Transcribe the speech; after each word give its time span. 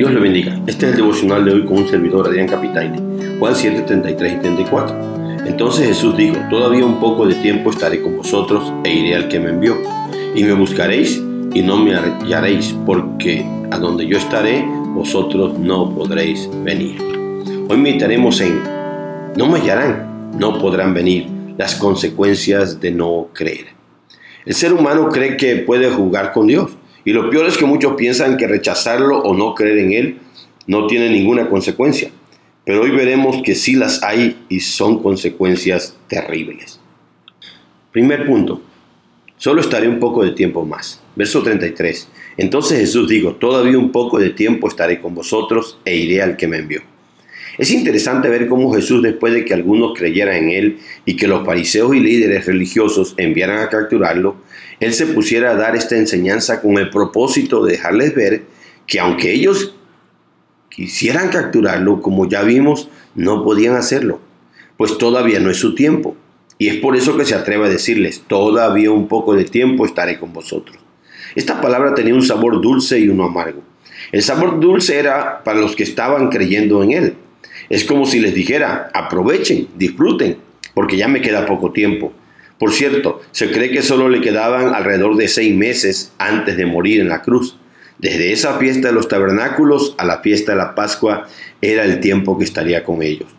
Dios 0.00 0.14
le 0.14 0.20
bendiga. 0.20 0.58
Este 0.66 0.86
es 0.86 0.92
el 0.92 0.96
devocional 0.96 1.44
de 1.44 1.52
hoy 1.52 1.66
con 1.66 1.76
un 1.76 1.86
servidor, 1.86 2.26
Adrián 2.26 2.48
Capitaine. 2.48 3.36
Juan 3.38 3.54
7, 3.54 3.82
33 3.82 4.32
y 4.32 4.36
34. 4.36 5.44
Entonces 5.44 5.88
Jesús 5.88 6.16
dijo, 6.16 6.36
todavía 6.48 6.86
un 6.86 6.98
poco 6.98 7.26
de 7.26 7.34
tiempo 7.34 7.68
estaré 7.68 8.00
con 8.00 8.16
vosotros 8.16 8.72
e 8.82 8.94
iré 8.94 9.14
al 9.14 9.28
que 9.28 9.38
me 9.38 9.50
envió. 9.50 9.76
Y 10.34 10.42
me 10.44 10.54
buscaréis 10.54 11.22
y 11.52 11.60
no 11.60 11.76
me 11.76 11.94
hallaréis, 11.94 12.74
porque 12.86 13.44
a 13.70 13.76
donde 13.76 14.06
yo 14.06 14.16
estaré, 14.16 14.64
vosotros 14.94 15.58
no 15.58 15.94
podréis 15.94 16.48
venir. 16.64 16.96
Hoy 17.68 17.76
meditaremos 17.76 18.40
en, 18.40 18.58
no 19.36 19.48
me 19.48 19.58
hallarán, 19.58 20.30
no 20.38 20.58
podrán 20.58 20.94
venir, 20.94 21.26
las 21.58 21.74
consecuencias 21.74 22.80
de 22.80 22.90
no 22.90 23.28
creer. 23.34 23.66
El 24.46 24.54
ser 24.54 24.72
humano 24.72 25.10
cree 25.10 25.36
que 25.36 25.56
puede 25.56 25.90
jugar 25.90 26.32
con 26.32 26.46
Dios 26.46 26.70
y 27.04 27.12
lo 27.12 27.30
peor 27.30 27.46
es 27.46 27.56
que 27.56 27.64
muchos 27.64 27.94
piensan 27.94 28.36
que 28.36 28.46
rechazarlo 28.46 29.18
o 29.18 29.34
no 29.34 29.54
creer 29.54 29.78
en 29.78 29.92
Él 29.92 30.18
no 30.66 30.86
tiene 30.86 31.10
ninguna 31.10 31.48
consecuencia. 31.48 32.10
Pero 32.64 32.82
hoy 32.82 32.90
veremos 32.90 33.42
que 33.42 33.54
sí 33.54 33.74
las 33.74 34.02
hay 34.02 34.44
y 34.48 34.60
son 34.60 35.02
consecuencias 35.02 35.96
terribles. 36.08 36.78
Primer 37.92 38.26
punto. 38.26 38.62
Solo 39.36 39.62
estaré 39.62 39.88
un 39.88 39.98
poco 39.98 40.22
de 40.22 40.32
tiempo 40.32 40.64
más. 40.64 41.02
Verso 41.16 41.42
33. 41.42 42.08
Entonces 42.36 42.78
Jesús 42.78 43.08
dijo, 43.08 43.32
todavía 43.34 43.78
un 43.78 43.90
poco 43.90 44.18
de 44.18 44.30
tiempo 44.30 44.68
estaré 44.68 45.00
con 45.00 45.14
vosotros 45.14 45.78
e 45.84 45.96
iré 45.96 46.22
al 46.22 46.36
que 46.36 46.46
me 46.46 46.58
envió. 46.58 46.82
Es 47.58 47.70
interesante 47.72 48.28
ver 48.28 48.48
cómo 48.48 48.72
Jesús, 48.72 49.02
después 49.02 49.34
de 49.34 49.44
que 49.44 49.52
algunos 49.52 49.98
creyeran 49.98 50.36
en 50.36 50.50
él 50.50 50.78
y 51.04 51.16
que 51.16 51.26
los 51.26 51.44
fariseos 51.44 51.94
y 51.94 52.00
líderes 52.00 52.46
religiosos 52.46 53.14
enviaran 53.16 53.58
a 53.58 53.68
capturarlo, 53.68 54.36
él 54.80 54.94
se 54.94 55.06
pusiera 55.06 55.52
a 55.52 55.56
dar 55.56 55.76
esta 55.76 55.96
enseñanza 55.96 56.60
con 56.60 56.78
el 56.78 56.90
propósito 56.90 57.64
de 57.64 57.72
dejarles 57.72 58.14
ver 58.14 58.42
que 58.86 58.98
aunque 58.98 59.32
ellos 59.32 59.74
quisieran 60.68 61.28
capturarlo, 61.28 62.00
como 62.00 62.28
ya 62.28 62.42
vimos, 62.42 62.88
no 63.14 63.44
podían 63.44 63.76
hacerlo, 63.76 64.20
pues 64.76 64.98
todavía 64.98 65.40
no 65.40 65.50
es 65.50 65.58
su 65.58 65.74
tiempo. 65.74 66.16
Y 66.58 66.68
es 66.68 66.76
por 66.76 66.96
eso 66.96 67.16
que 67.16 67.24
se 67.24 67.34
atreve 67.34 67.66
a 67.66 67.70
decirles, 67.70 68.22
todavía 68.26 68.90
un 68.90 69.08
poco 69.08 69.34
de 69.34 69.44
tiempo 69.44 69.86
estaré 69.86 70.18
con 70.18 70.32
vosotros. 70.32 70.78
Esta 71.34 71.60
palabra 71.60 71.94
tenía 71.94 72.14
un 72.14 72.22
sabor 72.22 72.60
dulce 72.60 72.98
y 72.98 73.08
uno 73.08 73.24
amargo. 73.24 73.62
El 74.12 74.22
sabor 74.22 74.58
dulce 74.60 74.98
era 74.98 75.44
para 75.44 75.60
los 75.60 75.76
que 75.76 75.84
estaban 75.84 76.28
creyendo 76.28 76.82
en 76.82 76.92
él, 76.92 77.14
es 77.70 77.84
como 77.84 78.04
si 78.04 78.18
les 78.18 78.34
dijera, 78.34 78.90
aprovechen, 78.92 79.68
disfruten, 79.76 80.38
porque 80.74 80.96
ya 80.96 81.06
me 81.06 81.22
queda 81.22 81.46
poco 81.46 81.70
tiempo. 81.70 82.12
Por 82.60 82.72
cierto, 82.74 83.22
se 83.32 83.50
cree 83.50 83.70
que 83.70 83.80
solo 83.80 84.10
le 84.10 84.20
quedaban 84.20 84.74
alrededor 84.74 85.16
de 85.16 85.28
seis 85.28 85.56
meses 85.56 86.12
antes 86.18 86.58
de 86.58 86.66
morir 86.66 87.00
en 87.00 87.08
la 87.08 87.22
cruz. 87.22 87.56
Desde 87.98 88.32
esa 88.32 88.58
fiesta 88.58 88.88
de 88.88 88.94
los 88.94 89.08
tabernáculos 89.08 89.94
a 89.96 90.04
la 90.04 90.18
fiesta 90.18 90.52
de 90.52 90.58
la 90.58 90.74
Pascua 90.74 91.26
era 91.62 91.84
el 91.84 92.00
tiempo 92.00 92.36
que 92.36 92.44
estaría 92.44 92.84
con 92.84 93.02
ellos. 93.02 93.30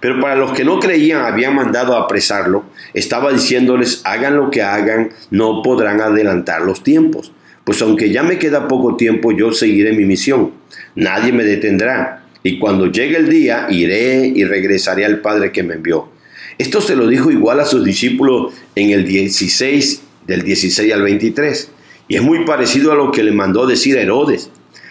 Pero 0.00 0.18
para 0.18 0.34
los 0.34 0.52
que 0.52 0.64
no 0.64 0.80
creían 0.80 1.26
habían 1.26 1.54
mandado 1.54 1.94
apresarlo, 1.94 2.64
estaba 2.94 3.32
diciéndoles, 3.32 4.00
hagan 4.04 4.38
lo 4.38 4.50
que 4.50 4.62
hagan, 4.62 5.10
no 5.30 5.60
podrán 5.62 6.00
adelantar 6.00 6.62
los 6.62 6.82
tiempos. 6.82 7.32
Pues 7.64 7.82
aunque 7.82 8.12
ya 8.12 8.22
me 8.22 8.38
queda 8.38 8.66
poco 8.66 8.96
tiempo, 8.96 9.30
yo 9.32 9.52
seguiré 9.52 9.92
mi 9.92 10.06
misión. 10.06 10.52
Nadie 10.94 11.32
me 11.32 11.44
detendrá 11.44 12.24
y 12.42 12.58
cuando 12.58 12.90
llegue 12.90 13.18
el 13.18 13.28
día 13.28 13.66
iré 13.68 14.26
y 14.26 14.42
regresaré 14.44 15.04
al 15.04 15.20
Padre 15.20 15.52
que 15.52 15.62
me 15.62 15.74
envió. 15.74 16.13
Esto 16.58 16.80
se 16.80 16.96
lo 16.96 17.06
dijo 17.08 17.30
igual 17.30 17.60
a 17.60 17.64
sus 17.64 17.84
discípulos 17.84 18.54
en 18.74 18.90
el 18.90 19.06
16, 19.06 20.02
del 20.26 20.42
16 20.42 20.92
al 20.92 21.02
23. 21.02 21.70
Y 22.08 22.16
es 22.16 22.22
muy 22.22 22.44
parecido 22.44 22.92
a 22.92 22.94
lo 22.94 23.10
que 23.10 23.22
le 23.22 23.32
mandó 23.32 23.66
decir 23.66 23.98
a 23.98 24.02
Herodes, 24.02 24.50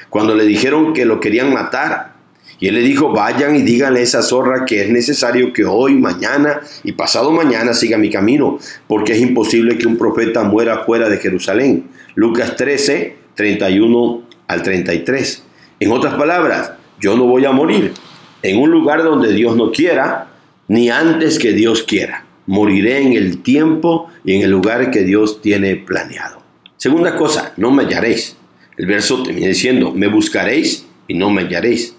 cuando 0.09 0.35
le 0.35 0.45
dijeron 0.45 0.93
que 0.93 1.05
lo 1.05 1.19
querían 1.19 1.53
matar. 1.53 2.13
Y 2.59 2.67
él 2.67 2.75
le 2.75 2.81
dijo, 2.81 3.11
vayan 3.11 3.55
y 3.55 3.61
díganle 3.61 4.01
a 4.01 4.03
esa 4.03 4.21
zorra 4.21 4.65
que 4.65 4.81
es 4.81 4.89
necesario 4.89 5.51
que 5.53 5.65
hoy, 5.65 5.95
mañana 5.95 6.61
y 6.83 6.93
pasado 6.93 7.31
mañana 7.31 7.73
siga 7.73 7.97
mi 7.97 8.09
camino, 8.09 8.59
porque 8.87 9.13
es 9.13 9.19
imposible 9.19 9.77
que 9.77 9.87
un 9.87 9.97
profeta 9.97 10.43
muera 10.43 10.83
fuera 10.85 11.09
de 11.09 11.17
Jerusalén. 11.17 11.85
Lucas 12.15 12.55
13, 12.55 13.15
31 13.35 14.23
al 14.47 14.63
33. 14.63 15.43
En 15.79 15.91
otras 15.91 16.13
palabras, 16.15 16.73
yo 16.99 17.17
no 17.17 17.25
voy 17.25 17.45
a 17.45 17.51
morir 17.51 17.93
en 18.41 18.59
un 18.59 18.71
lugar 18.71 19.03
donde 19.03 19.33
Dios 19.33 19.55
no 19.55 19.71
quiera, 19.71 20.32
ni 20.67 20.89
antes 20.89 21.39
que 21.39 21.53
Dios 21.53 21.83
quiera. 21.83 22.25
Moriré 22.45 23.01
en 23.01 23.13
el 23.13 23.41
tiempo 23.41 24.09
y 24.23 24.35
en 24.35 24.41
el 24.41 24.51
lugar 24.51 24.91
que 24.91 25.03
Dios 25.03 25.41
tiene 25.41 25.75
planeado. 25.75 26.41
Segunda 26.77 27.15
cosa, 27.15 27.53
no 27.57 27.71
me 27.71 27.83
hallaréis. 27.83 28.35
El 28.77 28.87
verso 28.87 29.23
termina 29.23 29.47
diciendo, 29.47 29.93
me 29.95 30.07
buscaréis 30.07 30.85
y 31.07 31.13
no 31.13 31.29
me 31.29 31.43
hallaréis. 31.43 31.95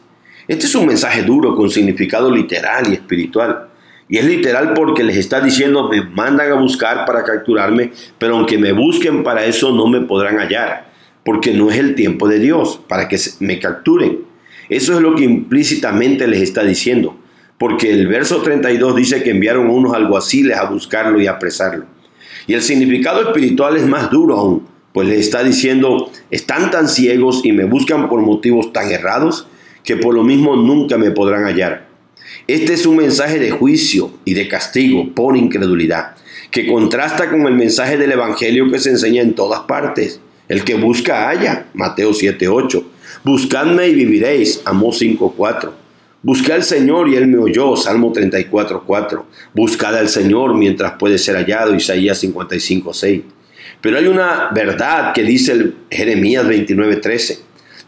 Este 0.47 0.67
es 0.67 0.75
un 0.75 0.87
mensaje 0.87 1.23
duro 1.23 1.55
con 1.55 1.71
significado 1.71 2.31
literal 2.31 2.85
y 2.91 2.95
espiritual. 2.95 3.69
Y 4.09 4.19
es 4.19 4.27
literal 4.27 4.75
porque 4.75 5.03
les 5.03 5.17
está 5.17 5.41
diciendo, 5.41 5.89
me 5.89 6.03
mandan 6.03 6.51
a 6.53 6.55
buscar 6.55 7.07
para 7.07 7.25
capturarme, 7.25 7.93
pero 8.19 8.37
aunque 8.37 8.59
me 8.59 8.73
busquen 8.73 9.25
para 9.25 9.47
eso 9.47 9.73
no 9.73 9.87
me 9.87 10.03
podrán 10.03 10.39
hallar, 10.39 10.93
porque 11.25 11.55
no 11.55 11.71
es 11.71 11.79
el 11.79 11.95
tiempo 11.95 12.29
de 12.29 12.39
Dios 12.39 12.81
para 12.87 13.09
que 13.09 13.19
me 13.41 13.59
capturen. 13.59 14.21
Eso 14.69 14.95
es 14.95 15.01
lo 15.01 15.15
que 15.15 15.25
implícitamente 15.25 16.27
les 16.27 16.43
está 16.43 16.63
diciendo, 16.65 17.17
porque 17.59 17.93
el 17.93 18.07
verso 18.09 18.43
32 18.43 18.97
dice 18.97 19.23
que 19.23 19.31
enviaron 19.31 19.71
unos 19.71 19.95
alguaciles 19.95 20.57
a 20.57 20.65
buscarlo 20.65 21.21
y 21.21 21.27
apresarlo. 21.27 21.87
Y 22.47 22.55
el 22.55 22.63
significado 22.63 23.23
espiritual 23.23 23.77
es 23.77 23.87
más 23.87 24.11
duro 24.11 24.37
aún, 24.37 24.67
pues 24.93 25.09
les 25.09 25.21
está 25.21 25.43
diciendo, 25.43 26.11
están 26.31 26.71
tan 26.71 26.89
ciegos 26.89 27.41
y 27.45 27.53
me 27.53 27.65
buscan 27.65 28.09
por 28.09 28.21
motivos 28.21 28.73
tan 28.73 28.91
errados 28.91 29.47
que 29.83 29.97
por 29.97 30.15
lo 30.15 30.23
mismo 30.23 30.57
nunca 30.57 30.99
me 30.99 31.11
podrán 31.11 31.45
hallar. 31.45 31.87
Este 32.47 32.75
es 32.75 32.87
un 32.87 32.97
mensaje 32.97 33.39
de 33.39 33.51
juicio 33.51 34.11
y 34.25 34.35
de 34.35 34.49
castigo 34.49 35.15
por 35.15 35.37
incredulidad, 35.37 36.15
que 36.51 36.67
contrasta 36.67 37.31
con 37.31 37.47
el 37.47 37.55
mensaje 37.55 37.97
del 37.97 38.13
Evangelio 38.13 38.71
que 38.71 38.79
se 38.79 38.91
enseña 38.91 39.23
en 39.23 39.35
todas 39.35 39.61
partes. 39.61 40.21
El 40.49 40.65
que 40.65 40.75
busca 40.75 41.29
halla, 41.29 41.67
Mateo 41.75 42.13
7:8. 42.13 42.85
Buscadme 43.25 43.89
y 43.89 43.95
viviréis, 43.95 44.61
Amós 44.65 44.99
5:4. 44.99 45.84
Busqué 46.25 46.55
al 46.55 46.63
Señor 46.63 47.11
y 47.11 47.17
Él 47.17 47.27
me 47.27 47.37
oyó, 47.37 47.77
Salmo 47.77 48.11
34:4. 48.11 49.25
Buscad 49.53 49.95
al 49.95 50.09
Señor 50.09 50.55
mientras 50.55 50.95
puede 50.95 51.19
ser 51.19 51.37
hallado, 51.37 51.75
Isaías 51.75 52.19
55:6. 52.25 53.25
Pero 53.83 53.99
hay 53.99 54.07
una 54.07 54.49
verdad 54.55 55.13
que 55.13 55.23
dice 55.23 55.53
el 55.53 55.75
Jeremías 55.91 56.47
29:13, 56.47 57.41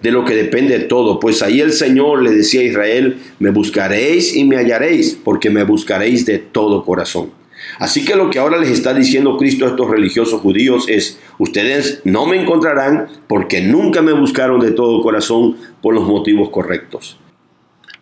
de 0.03 0.11
lo 0.11 0.27
que 0.27 0.35
depende 0.35 0.79
todo, 0.81 1.19
pues 1.19 1.43
ahí 1.43 1.63
el 1.63 1.73
Señor 1.73 2.23
le 2.23 2.31
decía 2.31 2.61
a 2.61 2.65
Israel, 2.65 3.17
me 3.39 3.49
buscaréis 3.49 4.37
y 4.37 4.45
me 4.45 4.57
hallaréis, 4.57 5.19
porque 5.25 5.49
me 5.49 5.65
buscaréis 5.65 6.27
de 6.27 6.37
todo 6.37 6.85
corazón. 6.85 7.31
Así 7.79 8.05
que 8.05 8.17
lo 8.17 8.29
que 8.29 8.39
ahora 8.39 8.59
les 8.59 8.69
está 8.69 8.93
diciendo 8.93 9.39
Cristo 9.39 9.65
a 9.65 9.69
estos 9.69 9.89
religiosos 9.89 10.43
judíos 10.43 10.85
es, 10.89 11.19
ustedes 11.39 12.03
no 12.05 12.27
me 12.27 12.39
encontrarán 12.39 13.09
porque 13.29 13.63
nunca 13.63 14.03
me 14.03 14.13
buscaron 14.13 14.61
de 14.61 14.73
todo 14.73 15.01
corazón 15.01 15.57
por 15.81 15.95
los 15.95 16.07
motivos 16.07 16.51
correctos. 16.51 17.17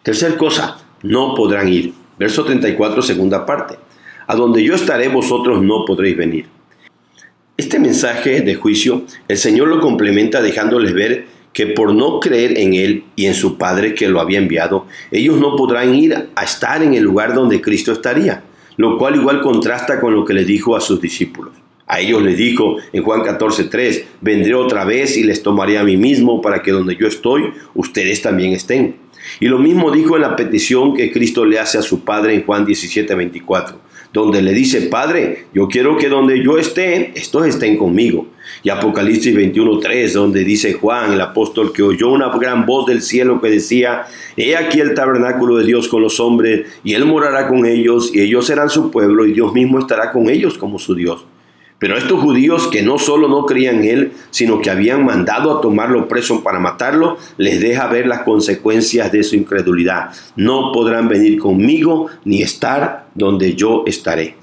Tercer 0.04 0.36
cosa, 0.36 0.78
no 1.02 1.34
podrán 1.34 1.68
ir. 1.68 1.92
Verso 2.16 2.44
34, 2.44 3.02
segunda 3.02 3.44
parte. 3.44 3.74
A 4.28 4.36
donde 4.36 4.62
yo 4.62 4.76
estaré, 4.76 5.08
vosotros 5.08 5.60
no 5.60 5.84
podréis 5.84 6.16
venir. 6.16 6.46
Este 7.56 7.80
mensaje 7.80 8.40
de 8.42 8.54
juicio, 8.54 9.02
el 9.26 9.36
Señor 9.36 9.66
lo 9.66 9.80
complementa 9.80 10.40
dejándoles 10.40 10.94
ver 10.94 11.26
que 11.52 11.66
por 11.66 11.92
no 11.92 12.20
creer 12.20 12.56
en 12.58 12.74
Él 12.74 13.04
y 13.16 13.26
en 13.26 13.34
su 13.34 13.58
Padre 13.58 13.94
que 13.94 14.08
lo 14.08 14.20
había 14.20 14.38
enviado, 14.38 14.86
ellos 15.10 15.40
no 15.40 15.56
podrán 15.56 15.92
ir 15.92 16.28
a 16.36 16.44
estar 16.44 16.84
en 16.84 16.94
el 16.94 17.02
lugar 17.02 17.34
donde 17.34 17.60
Cristo 17.60 17.90
estaría 17.90 18.44
lo 18.76 18.98
cual 18.98 19.16
igual 19.16 19.40
contrasta 19.40 20.00
con 20.00 20.14
lo 20.14 20.24
que 20.24 20.34
le 20.34 20.44
dijo 20.44 20.76
a 20.76 20.80
sus 20.80 21.00
discípulos. 21.00 21.52
A 21.86 22.00
ellos 22.00 22.22
les 22.22 22.36
dijo 22.36 22.76
en 22.92 23.02
Juan 23.02 23.22
14:3, 23.22 24.04
vendré 24.20 24.54
otra 24.54 24.84
vez 24.84 25.16
y 25.16 25.22
les 25.22 25.42
tomaré 25.42 25.78
a 25.78 25.84
mí 25.84 25.96
mismo 25.96 26.40
para 26.40 26.62
que 26.62 26.72
donde 26.72 26.96
yo 26.96 27.06
estoy, 27.06 27.52
ustedes 27.74 28.22
también 28.22 28.52
estén. 28.52 28.96
Y 29.40 29.48
lo 29.48 29.58
mismo 29.58 29.90
dijo 29.90 30.16
en 30.16 30.22
la 30.22 30.36
petición 30.36 30.94
que 30.94 31.12
Cristo 31.12 31.44
le 31.44 31.58
hace 31.58 31.78
a 31.78 31.82
su 31.82 32.04
Padre 32.04 32.34
en 32.34 32.44
Juan 32.44 32.66
17:24, 32.66 33.76
donde 34.12 34.42
le 34.42 34.52
dice, 34.52 34.82
Padre, 34.82 35.46
yo 35.52 35.68
quiero 35.68 35.96
que 35.96 36.08
donde 36.08 36.42
yo 36.42 36.58
esté, 36.58 37.12
estos 37.14 37.46
estén 37.46 37.76
conmigo. 37.76 38.28
Y 38.62 38.70
Apocalipsis 38.70 39.34
21:3, 39.34 40.12
donde 40.12 40.44
dice 40.44 40.74
Juan, 40.74 41.12
el 41.12 41.20
apóstol, 41.20 41.72
que 41.72 41.82
oyó 41.82 42.10
una 42.10 42.28
gran 42.36 42.66
voz 42.66 42.86
del 42.86 43.02
cielo 43.02 43.40
que 43.40 43.50
decía, 43.50 44.06
He 44.36 44.56
aquí 44.56 44.80
el 44.80 44.94
tabernáculo 44.94 45.56
de 45.56 45.64
Dios 45.64 45.88
con 45.88 46.02
los 46.02 46.20
hombres, 46.20 46.66
y 46.82 46.94
Él 46.94 47.04
morará 47.04 47.48
con 47.48 47.66
ellos, 47.66 48.10
y 48.14 48.20
ellos 48.20 48.46
serán 48.46 48.70
su 48.70 48.90
pueblo, 48.90 49.26
y 49.26 49.32
Dios 49.32 49.52
mismo 49.52 49.78
estará 49.78 50.12
con 50.12 50.28
ellos 50.28 50.58
como 50.58 50.78
su 50.78 50.94
Dios. 50.94 51.24
Pero 51.84 51.98
estos 51.98 52.18
judíos 52.18 52.68
que 52.68 52.80
no 52.80 52.98
solo 52.98 53.28
no 53.28 53.44
creían 53.44 53.80
en 53.80 53.84
él, 53.84 54.12
sino 54.30 54.62
que 54.62 54.70
habían 54.70 55.04
mandado 55.04 55.54
a 55.54 55.60
tomarlo 55.60 56.08
preso 56.08 56.42
para 56.42 56.58
matarlo, 56.58 57.18
les 57.36 57.60
deja 57.60 57.86
ver 57.88 58.06
las 58.06 58.20
consecuencias 58.20 59.12
de 59.12 59.22
su 59.22 59.36
incredulidad. 59.36 60.08
No 60.34 60.72
podrán 60.72 61.08
venir 61.08 61.38
conmigo 61.38 62.06
ni 62.24 62.40
estar 62.40 63.08
donde 63.14 63.54
yo 63.54 63.82
estaré. 63.84 64.34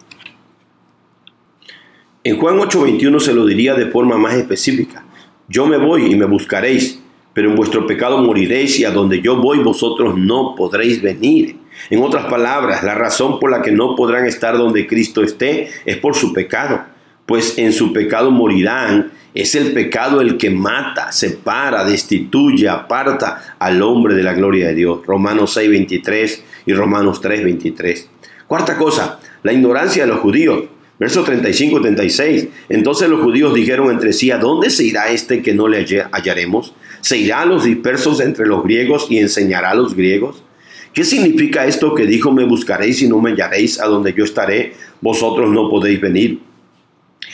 En 2.24 2.38
Juan 2.38 2.60
8:21 2.60 3.20
se 3.20 3.34
lo 3.34 3.48
diría 3.48 3.74
de 3.74 3.88
forma 3.88 4.20
más 4.20 4.36
específica. 4.36 5.04
Yo 5.50 5.66
me 5.66 5.78
voy 5.78 6.14
y 6.14 6.16
me 6.16 6.26
buscaréis, 6.26 7.02
pero 7.34 7.50
en 7.50 7.56
vuestro 7.56 7.88
pecado 7.88 8.20
moriréis 8.20 8.80
y 8.80 8.86
a 8.86 8.92
donde 8.92 9.20
yo 9.20 9.42
voy 9.42 9.64
vosotros 9.64 10.16
no 10.16 10.54
podréis 10.56 11.02
venir. 11.02 11.56
En 11.90 12.04
otras 12.04 12.26
palabras, 12.26 12.84
la 12.84 12.94
razón 12.94 13.40
por 13.40 13.50
la 13.50 13.64
que 13.64 13.72
no 13.72 13.96
podrán 13.96 14.28
estar 14.28 14.60
donde 14.60 14.86
Cristo 14.86 15.24
esté 15.24 15.70
es 15.86 15.98
por 15.98 16.14
su 16.14 16.34
pecado, 16.34 16.82
pues 17.26 17.58
en 17.58 17.74
su 17.74 17.94
pecado 17.94 18.32
morirán. 18.32 19.12
Es 19.34 19.56
el 19.56 19.72
pecado 19.72 20.20
el 20.20 20.38
que 20.38 20.50
mata, 20.50 21.12
separa, 21.14 21.86
destituye, 21.86 22.68
aparta 22.68 23.56
al 23.60 23.82
hombre 23.82 24.14
de 24.14 24.24
la 24.24 24.34
gloria 24.34 24.68
de 24.68 24.76
Dios. 24.76 25.06
Romanos 25.06 25.54
6, 25.54 25.70
23 25.70 26.44
y 26.66 26.74
Romanos 26.74 27.22
3, 27.22 27.44
23. 27.44 28.10
Cuarta 28.46 28.78
cosa, 28.78 29.20
la 29.44 29.54
ignorancia 29.54 30.04
de 30.04 30.10
los 30.10 30.20
judíos. 30.20 30.66
Verso 31.00 31.24
35 31.24 31.82
36. 31.82 32.48
Entonces 32.70 33.10
los 33.10 33.22
judíos 33.22 33.56
dijeron 33.56 33.90
entre 33.90 34.14
sí, 34.14 34.30
¿a 34.30 34.38
dónde 34.38 34.70
se 34.70 34.84
irá 34.84 35.10
este 35.10 35.42
que 35.42 35.54
no 35.54 35.68
le 35.68 35.86
hallaremos? 36.12 36.76
¿Se 37.00 37.18
irá 37.18 37.42
a 37.42 37.46
los 37.46 37.64
dispersos 37.64 38.20
entre 38.20 38.46
los 38.46 38.64
griegos 38.64 39.08
y 39.10 39.18
enseñará 39.18 39.72
a 39.72 39.76
los 39.76 39.96
griegos? 39.96 40.44
¿Qué 40.94 41.06
significa 41.06 41.66
esto 41.66 41.96
que 41.96 42.06
dijo, 42.06 42.32
me 42.32 42.44
buscaréis 42.44 43.02
y 43.02 43.08
no 43.08 43.20
me 43.20 43.32
hallaréis, 43.32 43.80
a 43.80 43.86
donde 43.86 44.14
yo 44.14 44.26
estaré, 44.26 44.74
vosotros 45.00 45.50
no 45.50 45.70
podéis 45.70 46.02
venir? 46.02 46.40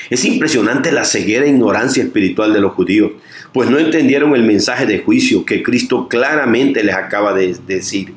Es 0.09 0.23
impresionante 0.25 0.91
la 0.91 1.03
ceguera 1.03 1.45
e 1.45 1.49
ignorancia 1.49 2.03
espiritual 2.03 2.53
de 2.53 2.61
los 2.61 2.73
judíos, 2.73 3.11
pues 3.53 3.69
no 3.69 3.77
entendieron 3.77 4.35
el 4.35 4.43
mensaje 4.43 4.85
de 4.85 4.99
juicio 4.99 5.45
que 5.45 5.63
Cristo 5.63 6.07
claramente 6.07 6.83
les 6.83 6.95
acaba 6.95 7.33
de 7.33 7.55
decir. 7.67 8.13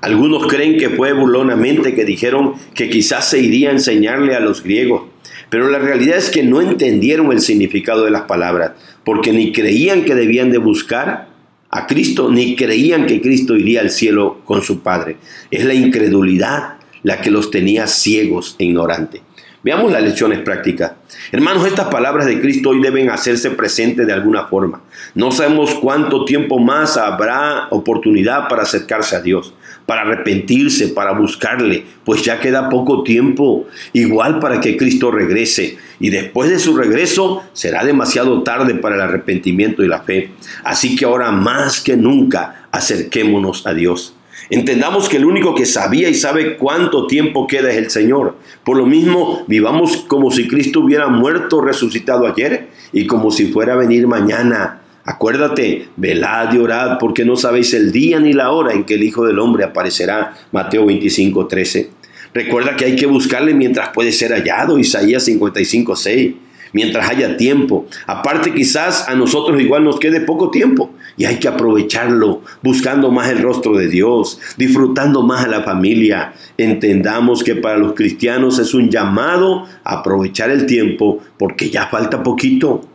Algunos 0.00 0.46
creen 0.46 0.78
que 0.78 0.90
fue 0.90 1.12
burlonamente 1.12 1.94
que 1.94 2.04
dijeron 2.04 2.54
que 2.74 2.88
quizás 2.88 3.28
se 3.28 3.40
iría 3.40 3.70
a 3.70 3.72
enseñarle 3.72 4.34
a 4.34 4.40
los 4.40 4.62
griegos, 4.62 5.02
pero 5.50 5.68
la 5.68 5.78
realidad 5.78 6.18
es 6.18 6.30
que 6.30 6.42
no 6.42 6.60
entendieron 6.60 7.32
el 7.32 7.40
significado 7.40 8.04
de 8.04 8.10
las 8.10 8.22
palabras, 8.22 8.72
porque 9.04 9.32
ni 9.32 9.52
creían 9.52 10.04
que 10.04 10.14
debían 10.14 10.50
de 10.50 10.58
buscar 10.58 11.28
a 11.70 11.86
Cristo, 11.86 12.30
ni 12.30 12.56
creían 12.56 13.06
que 13.06 13.20
Cristo 13.20 13.56
iría 13.56 13.80
al 13.80 13.90
cielo 13.90 14.40
con 14.44 14.62
su 14.62 14.80
Padre. 14.80 15.16
Es 15.50 15.64
la 15.64 15.74
incredulidad 15.74 16.78
la 17.02 17.20
que 17.20 17.30
los 17.30 17.50
tenía 17.50 17.86
ciegos 17.86 18.56
e 18.58 18.64
ignorantes. 18.64 19.22
Veamos 19.64 19.90
las 19.90 20.04
lecciones 20.04 20.38
prácticas. 20.38 20.92
Hermanos, 21.32 21.66
estas 21.66 21.88
palabras 21.88 22.26
de 22.26 22.40
Cristo 22.40 22.70
hoy 22.70 22.80
deben 22.80 23.10
hacerse 23.10 23.50
presentes 23.50 24.06
de 24.06 24.12
alguna 24.12 24.44
forma. 24.46 24.82
No 25.16 25.32
sabemos 25.32 25.74
cuánto 25.74 26.24
tiempo 26.24 26.60
más 26.60 26.96
habrá 26.96 27.66
oportunidad 27.70 28.46
para 28.48 28.62
acercarse 28.62 29.16
a 29.16 29.20
Dios, 29.20 29.52
para 29.84 30.02
arrepentirse, 30.02 30.88
para 30.88 31.10
buscarle, 31.12 31.84
pues 32.04 32.22
ya 32.22 32.38
queda 32.38 32.68
poco 32.68 33.02
tiempo, 33.02 33.66
igual 33.92 34.38
para 34.38 34.60
que 34.60 34.76
Cristo 34.76 35.10
regrese. 35.10 35.76
Y 35.98 36.10
después 36.10 36.50
de 36.50 36.60
su 36.60 36.76
regreso 36.76 37.42
será 37.52 37.84
demasiado 37.84 38.44
tarde 38.44 38.76
para 38.76 38.94
el 38.94 39.00
arrepentimiento 39.00 39.82
y 39.82 39.88
la 39.88 40.02
fe. 40.02 40.30
Así 40.62 40.94
que 40.94 41.04
ahora 41.04 41.32
más 41.32 41.80
que 41.80 41.96
nunca 41.96 42.68
acerquémonos 42.70 43.66
a 43.66 43.74
Dios. 43.74 44.14
Entendamos 44.50 45.08
que 45.08 45.18
el 45.18 45.24
único 45.24 45.54
que 45.54 45.66
sabía 45.66 46.08
y 46.08 46.14
sabe 46.14 46.56
cuánto 46.56 47.06
tiempo 47.06 47.46
queda 47.46 47.70
es 47.70 47.76
el 47.76 47.90
Señor. 47.90 48.36
Por 48.64 48.76
lo 48.76 48.86
mismo, 48.86 49.44
vivamos 49.46 50.04
como 50.08 50.30
si 50.30 50.48
Cristo 50.48 50.80
hubiera 50.80 51.08
muerto, 51.08 51.60
resucitado 51.60 52.26
ayer 52.26 52.68
y 52.92 53.06
como 53.06 53.30
si 53.30 53.52
fuera 53.52 53.74
a 53.74 53.76
venir 53.76 54.06
mañana. 54.06 54.82
Acuérdate, 55.04 55.88
velad 55.96 56.52
y 56.52 56.58
orad 56.58 56.98
porque 56.98 57.24
no 57.24 57.36
sabéis 57.36 57.72
el 57.74 57.92
día 57.92 58.20
ni 58.20 58.32
la 58.32 58.50
hora 58.50 58.72
en 58.72 58.84
que 58.84 58.94
el 58.94 59.02
Hijo 59.02 59.24
del 59.24 59.38
Hombre 59.38 59.64
aparecerá. 59.64 60.34
Mateo 60.52 60.86
25, 60.86 61.46
13. 61.46 61.90
Recuerda 62.34 62.76
que 62.76 62.84
hay 62.84 62.96
que 62.96 63.06
buscarle 63.06 63.54
mientras 63.54 63.88
puede 63.90 64.12
ser 64.12 64.32
hallado. 64.32 64.78
Isaías 64.78 65.24
55, 65.24 65.96
6 65.96 66.34
mientras 66.72 67.08
haya 67.08 67.36
tiempo. 67.36 67.86
Aparte 68.06 68.54
quizás 68.54 69.08
a 69.08 69.14
nosotros 69.14 69.60
igual 69.60 69.84
nos 69.84 69.98
quede 69.98 70.20
poco 70.20 70.50
tiempo 70.50 70.90
y 71.16 71.24
hay 71.24 71.36
que 71.36 71.48
aprovecharlo 71.48 72.42
buscando 72.62 73.10
más 73.10 73.28
el 73.28 73.42
rostro 73.42 73.76
de 73.76 73.88
Dios, 73.88 74.40
disfrutando 74.56 75.22
más 75.22 75.44
a 75.44 75.48
la 75.48 75.62
familia. 75.62 76.32
Entendamos 76.56 77.42
que 77.42 77.56
para 77.56 77.76
los 77.76 77.94
cristianos 77.94 78.58
es 78.58 78.72
un 78.74 78.88
llamado 78.88 79.66
a 79.84 79.98
aprovechar 79.98 80.50
el 80.50 80.66
tiempo 80.66 81.20
porque 81.38 81.70
ya 81.70 81.88
falta 81.88 82.22
poquito. 82.22 82.88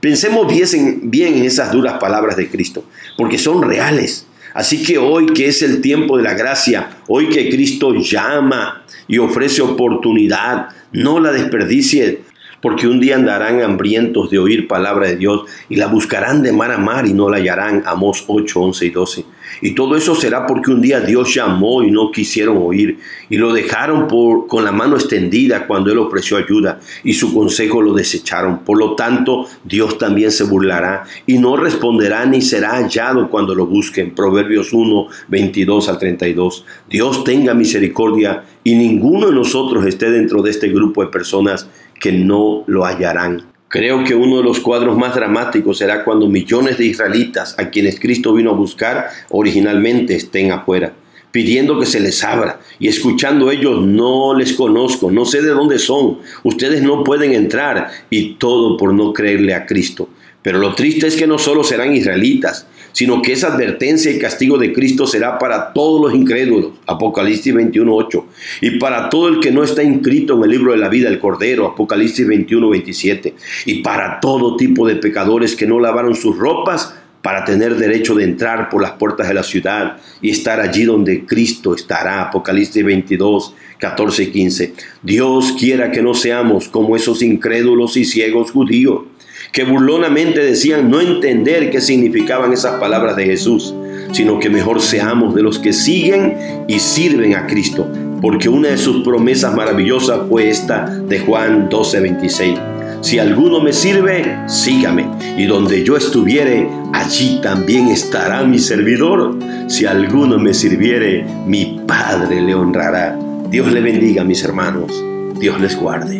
Pensemos 0.00 0.52
bien, 0.52 1.10
bien 1.10 1.34
en 1.34 1.44
esas 1.44 1.72
duras 1.72 1.98
palabras 1.98 2.36
de 2.36 2.48
Cristo, 2.48 2.84
porque 3.16 3.38
son 3.38 3.62
reales. 3.62 4.26
Así 4.52 4.82
que 4.82 4.98
hoy 4.98 5.26
que 5.26 5.46
es 5.46 5.62
el 5.62 5.80
tiempo 5.80 6.16
de 6.16 6.24
la 6.24 6.34
gracia, 6.34 6.98
hoy 7.06 7.28
que 7.28 7.48
Cristo 7.50 7.94
llama 7.94 8.84
y 9.06 9.18
ofrece 9.18 9.62
oportunidad, 9.62 10.68
no 10.92 11.20
la 11.20 11.30
desperdicie 11.30 12.22
porque 12.60 12.86
un 12.86 13.00
día 13.00 13.16
andarán 13.16 13.62
hambrientos 13.62 14.30
de 14.30 14.38
oír 14.38 14.68
palabra 14.68 15.08
de 15.08 15.16
Dios 15.16 15.44
y 15.68 15.76
la 15.76 15.86
buscarán 15.86 16.42
de 16.42 16.52
mar 16.52 16.70
a 16.70 16.78
mar 16.78 17.06
y 17.06 17.12
no 17.12 17.28
la 17.28 17.38
hallarán. 17.38 17.82
Amos 17.86 18.24
8, 18.26 18.60
11 18.60 18.86
y 18.86 18.90
12. 18.90 19.24
Y 19.60 19.74
todo 19.74 19.96
eso 19.96 20.14
será 20.14 20.46
porque 20.46 20.70
un 20.70 20.80
día 20.80 21.00
Dios 21.00 21.34
llamó 21.34 21.82
y 21.82 21.90
no 21.90 22.10
quisieron 22.10 22.58
oír 22.58 22.98
y 23.28 23.36
lo 23.36 23.52
dejaron 23.52 24.08
por, 24.08 24.46
con 24.46 24.64
la 24.64 24.72
mano 24.72 24.96
extendida 24.96 25.66
cuando 25.66 25.90
Él 25.90 25.98
ofreció 25.98 26.36
ayuda 26.36 26.80
y 27.04 27.12
su 27.12 27.34
consejo 27.34 27.82
lo 27.82 27.92
desecharon. 27.92 28.60
Por 28.60 28.78
lo 28.78 28.94
tanto, 28.94 29.46
Dios 29.64 29.98
también 29.98 30.30
se 30.30 30.44
burlará 30.44 31.04
y 31.26 31.38
no 31.38 31.56
responderá 31.56 32.24
ni 32.26 32.42
será 32.42 32.76
hallado 32.76 33.28
cuando 33.28 33.54
lo 33.54 33.66
busquen. 33.66 34.14
Proverbios 34.14 34.72
1, 34.72 35.06
22 35.28 35.88
al 35.88 35.98
32. 35.98 36.64
Dios 36.88 37.24
tenga 37.24 37.54
misericordia 37.54 38.44
y 38.64 38.74
ninguno 38.74 39.28
de 39.28 39.34
nosotros 39.34 39.86
esté 39.86 40.10
dentro 40.10 40.42
de 40.42 40.50
este 40.50 40.68
grupo 40.68 41.02
de 41.02 41.10
personas 41.10 41.68
que 41.98 42.12
no 42.12 42.64
lo 42.66 42.84
hallarán. 42.84 43.44
Creo 43.70 44.02
que 44.02 44.16
uno 44.16 44.38
de 44.38 44.42
los 44.42 44.58
cuadros 44.58 44.98
más 44.98 45.14
dramáticos 45.14 45.78
será 45.78 46.02
cuando 46.02 46.26
millones 46.26 46.76
de 46.76 46.86
israelitas 46.86 47.54
a 47.56 47.70
quienes 47.70 48.00
Cristo 48.00 48.34
vino 48.34 48.50
a 48.50 48.54
buscar 48.54 49.10
originalmente 49.28 50.16
estén 50.16 50.50
afuera, 50.50 50.92
pidiendo 51.30 51.78
que 51.78 51.86
se 51.86 52.00
les 52.00 52.24
abra 52.24 52.58
y 52.80 52.88
escuchando 52.88 53.48
ellos, 53.52 53.80
no 53.80 54.34
les 54.34 54.54
conozco, 54.54 55.12
no 55.12 55.24
sé 55.24 55.40
de 55.40 55.50
dónde 55.50 55.78
son, 55.78 56.18
ustedes 56.42 56.82
no 56.82 57.04
pueden 57.04 57.32
entrar 57.32 57.92
y 58.10 58.34
todo 58.34 58.76
por 58.76 58.92
no 58.92 59.12
creerle 59.12 59.54
a 59.54 59.66
Cristo. 59.66 60.08
Pero 60.42 60.58
lo 60.58 60.74
triste 60.74 61.06
es 61.06 61.14
que 61.14 61.28
no 61.28 61.38
solo 61.38 61.62
serán 61.62 61.94
israelitas, 61.94 62.66
sino 62.92 63.22
que 63.22 63.32
esa 63.32 63.48
advertencia 63.48 64.10
y 64.10 64.18
castigo 64.18 64.58
de 64.58 64.72
Cristo 64.72 65.06
será 65.06 65.38
para 65.38 65.72
todos 65.72 66.00
los 66.00 66.14
incrédulos, 66.14 66.72
Apocalipsis 66.86 67.54
21.8, 67.54 68.24
y 68.62 68.78
para 68.78 69.08
todo 69.08 69.28
el 69.28 69.40
que 69.40 69.50
no 69.50 69.62
está 69.62 69.82
inscrito 69.82 70.36
en 70.36 70.44
el 70.44 70.50
libro 70.50 70.72
de 70.72 70.78
la 70.78 70.88
vida 70.88 71.08
del 71.08 71.18
Cordero, 71.18 71.66
Apocalipsis 71.66 72.26
21.27, 72.26 73.34
y 73.66 73.82
para 73.82 74.20
todo 74.20 74.56
tipo 74.56 74.86
de 74.86 74.96
pecadores 74.96 75.56
que 75.56 75.66
no 75.66 75.80
lavaron 75.80 76.14
sus 76.14 76.36
ropas 76.36 76.94
para 77.22 77.44
tener 77.44 77.76
derecho 77.76 78.14
de 78.14 78.24
entrar 78.24 78.70
por 78.70 78.80
las 78.80 78.92
puertas 78.92 79.28
de 79.28 79.34
la 79.34 79.42
ciudad 79.42 79.98
y 80.22 80.30
estar 80.30 80.60
allí 80.60 80.84
donde 80.84 81.26
Cristo 81.26 81.74
estará, 81.74 82.22
Apocalipsis 82.22 82.84
22, 82.84 83.54
14 83.78 84.22
y 84.22 84.26
15. 84.30 84.74
Dios 85.02 85.54
quiera 85.58 85.90
que 85.90 86.02
no 86.02 86.14
seamos 86.14 86.68
como 86.68 86.96
esos 86.96 87.22
incrédulos 87.22 87.96
y 87.96 88.04
ciegos 88.04 88.50
judíos 88.50 89.02
que 89.52 89.64
burlonamente 89.64 90.40
decían 90.40 90.90
no 90.90 91.00
entender 91.00 91.70
qué 91.70 91.80
significaban 91.80 92.52
esas 92.52 92.80
palabras 92.80 93.16
de 93.16 93.26
Jesús, 93.26 93.74
sino 94.12 94.38
que 94.38 94.50
mejor 94.50 94.80
seamos 94.80 95.34
de 95.34 95.42
los 95.42 95.58
que 95.58 95.72
siguen 95.72 96.64
y 96.68 96.78
sirven 96.78 97.34
a 97.34 97.46
Cristo, 97.46 97.88
porque 98.20 98.48
una 98.48 98.68
de 98.68 98.78
sus 98.78 99.02
promesas 99.02 99.54
maravillosas 99.54 100.20
fue 100.28 100.50
esta 100.50 100.86
de 100.86 101.18
Juan 101.20 101.68
12:26. 101.68 102.58
Si 103.00 103.18
alguno 103.18 103.60
me 103.60 103.72
sirve, 103.72 104.38
sígame, 104.46 105.08
y 105.38 105.46
donde 105.46 105.82
yo 105.82 105.96
estuviere, 105.96 106.68
allí 106.92 107.40
también 107.42 107.88
estará 107.88 108.44
mi 108.44 108.58
servidor. 108.58 109.38
Si 109.68 109.86
alguno 109.86 110.38
me 110.38 110.52
sirviere, 110.52 111.24
mi 111.46 111.80
Padre 111.86 112.42
le 112.42 112.54
honrará. 112.54 113.18
Dios 113.48 113.72
le 113.72 113.80
bendiga, 113.80 114.22
mis 114.22 114.44
hermanos. 114.44 115.02
Dios 115.38 115.58
les 115.62 115.80
guarde. 115.80 116.19